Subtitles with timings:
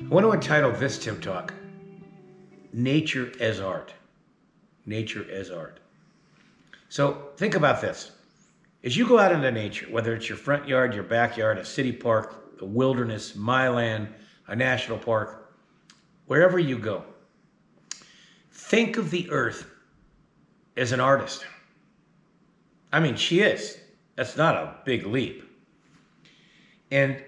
[0.00, 1.52] I want to entitle this Tim Talk
[2.72, 3.92] Nature as Art.
[4.86, 5.80] Nature as Art.
[6.88, 8.12] So think about this.
[8.84, 11.92] As you go out into nature, whether it's your front yard, your backyard, a city
[11.92, 14.08] park, the wilderness, my land,
[14.48, 15.54] a national park,
[16.26, 17.04] wherever you go,
[18.50, 19.66] think of the earth
[20.76, 21.44] as an artist.
[22.92, 23.78] I mean, she is.
[24.16, 25.44] That's not a big leap.
[26.90, 27.22] And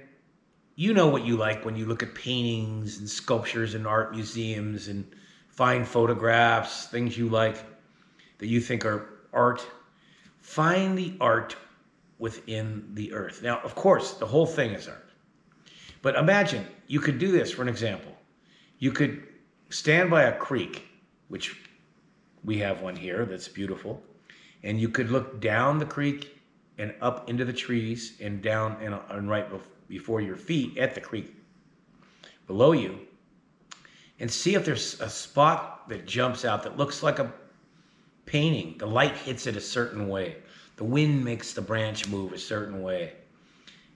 [0.76, 4.88] you know what you like when you look at paintings and sculptures in art museums
[4.88, 5.04] and
[5.48, 7.64] find photographs, things you like
[8.38, 9.64] that you think are art.
[10.40, 11.56] Find the art
[12.18, 13.42] within the earth.
[13.42, 15.08] Now, of course, the whole thing is art.
[16.02, 18.12] But imagine you could do this for an example.
[18.78, 19.22] You could
[19.70, 20.86] stand by a creek,
[21.28, 21.60] which
[22.44, 24.02] we have one here that's beautiful,
[24.62, 26.38] and you could look down the creek
[26.78, 29.50] and up into the trees and down and, and right
[29.88, 31.34] before your feet at the creek
[32.46, 32.98] below you
[34.20, 37.32] and see if there's a spot that jumps out that looks like a
[38.26, 38.76] painting.
[38.78, 40.36] The light hits it a certain way.
[40.76, 43.14] The wind makes the branch move a certain way.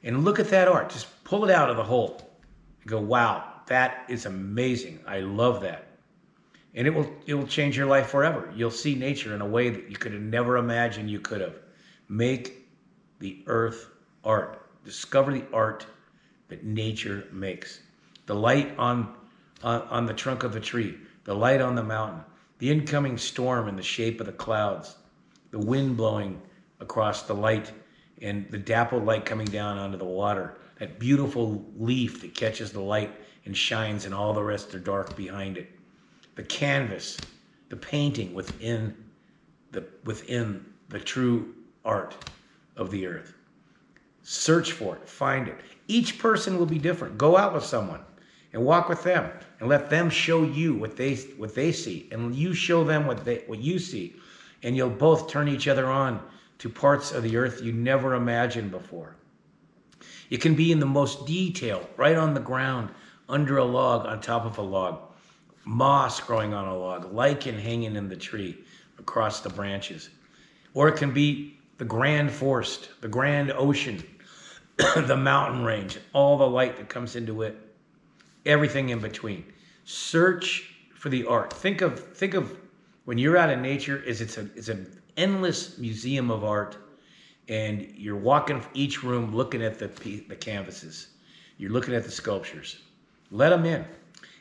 [0.02, 0.90] And look at that art.
[0.90, 2.30] Just pull it out of the whole.
[2.82, 5.00] And go, wow, that is amazing.
[5.06, 5.86] I love that.
[6.74, 8.52] And it will it will change your life forever.
[8.54, 11.56] You'll see nature in a way that you could have never imagined you could have.
[12.08, 12.68] Make
[13.18, 13.88] the earth
[14.22, 15.86] art discover the art
[16.48, 17.80] that nature makes.
[18.26, 19.14] The light on,
[19.62, 22.22] on, on the trunk of a tree, the light on the mountain,
[22.58, 24.96] the incoming storm in the shape of the clouds,
[25.50, 26.40] the wind blowing
[26.80, 27.70] across the light,
[28.22, 32.80] and the dappled light coming down onto the water, that beautiful leaf that catches the
[32.80, 33.12] light
[33.44, 35.70] and shines, and all the rest are dark behind it.
[36.34, 37.18] The canvas,
[37.68, 38.96] the painting within
[39.70, 42.16] the within the true art
[42.76, 43.34] of the earth.
[44.30, 45.58] Search for it, find it.
[45.86, 47.16] Each person will be different.
[47.16, 48.02] Go out with someone
[48.52, 52.36] and walk with them and let them show you what they what they see and
[52.36, 54.16] you show them what they what you see
[54.62, 56.20] and you'll both turn each other on
[56.58, 59.16] to parts of the earth you never imagined before.
[60.28, 62.90] It can be in the most detail, right on the ground,
[63.30, 65.00] under a log, on top of a log,
[65.64, 68.58] moss growing on a log, lichen hanging in the tree
[68.98, 70.10] across the branches.
[70.74, 74.02] Or it can be the grand forest, the grand ocean,
[75.06, 77.56] the mountain range, all the light that comes into it,
[78.46, 79.44] everything in between.
[79.84, 81.52] Search for the art.
[81.52, 82.56] Think of think of
[83.04, 86.76] when you're out in nature is it's a it's an endless museum of art
[87.48, 89.88] and you're walking each room looking at the
[90.28, 91.08] the canvases.
[91.56, 92.82] You're looking at the sculptures.
[93.32, 93.84] Let them in.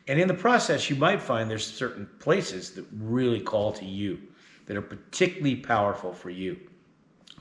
[0.07, 4.19] And in the process, you might find there's certain places that really call to you,
[4.67, 6.57] that are particularly powerful for you.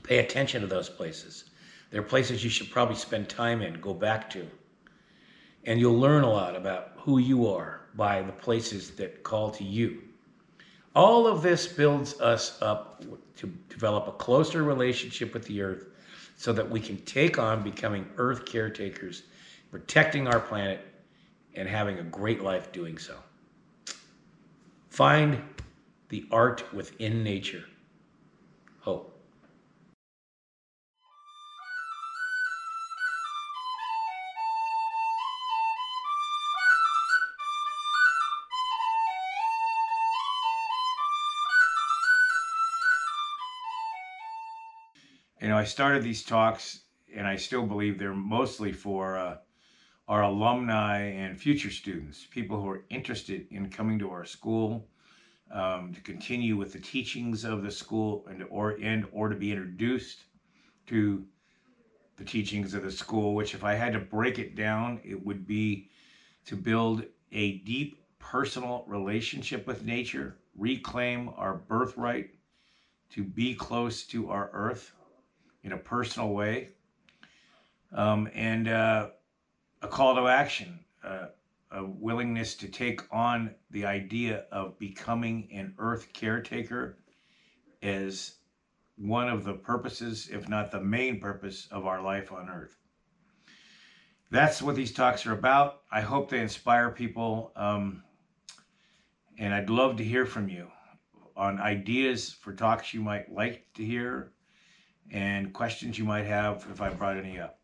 [0.03, 1.45] Pay attention to those places.
[1.89, 4.47] There are places you should probably spend time in, go back to.
[5.65, 9.63] And you'll learn a lot about who you are by the places that call to
[9.63, 10.01] you.
[10.95, 13.03] All of this builds us up
[13.37, 15.85] to develop a closer relationship with the earth
[16.37, 19.23] so that we can take on becoming earth caretakers,
[19.71, 20.85] protecting our planet,
[21.55, 23.15] and having a great life doing so.
[24.89, 25.41] Find
[26.09, 27.65] the art within nature.
[28.79, 29.16] Hope.
[45.41, 46.81] You know, I started these talks,
[47.15, 49.37] and I still believe they're mostly for uh,
[50.07, 54.87] our alumni and future students, people who are interested in coming to our school
[55.51, 59.51] um, to continue with the teachings of the school, and or and or to be
[59.51, 60.25] introduced
[60.87, 61.25] to
[62.17, 63.35] the teachings of the school.
[63.35, 65.89] Which, if I had to break it down, it would be
[66.45, 72.31] to build a deep personal relationship with nature, reclaim our birthright,
[73.11, 74.93] to be close to our earth
[75.67, 76.69] in a personal way,
[77.93, 79.09] um, and uh,
[79.81, 81.25] a call to action, uh,
[81.71, 86.97] a willingness to take on the idea of becoming an earth caretaker
[87.83, 88.35] as
[88.95, 92.77] one of the purposes, if not the main purpose, of our life on earth.
[94.31, 95.81] That's what these talks are about.
[95.91, 97.51] I hope they inspire people.
[97.57, 98.03] Um,
[99.37, 100.67] and I'd love to hear from you
[101.35, 104.31] on ideas for talks you might like to hear
[105.11, 107.59] and questions you might have if I brought any up.